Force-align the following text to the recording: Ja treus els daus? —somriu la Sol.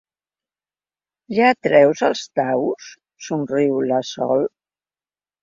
Ja 1.39 1.49
treus 1.67 2.01
els 2.07 2.23
daus? 2.41 2.89
—somriu 2.95 3.79
la 3.93 4.01
Sol. 4.15 4.51